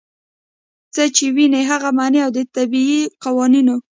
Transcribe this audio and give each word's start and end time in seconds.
چې 0.93 1.03
څۀ 1.15 1.27
ويني 1.35 1.61
هغه 1.71 1.89
مني 1.97 2.19
او 2.25 2.31
د 2.37 2.39
طبعي 2.55 2.99
قوانینو 3.23 3.75